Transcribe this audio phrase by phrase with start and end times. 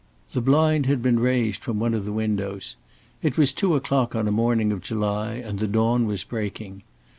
[0.33, 2.75] The blind had been raised from one of the windows.
[3.21, 6.81] It was two o'clock on a morning of July and the dawn was breaking.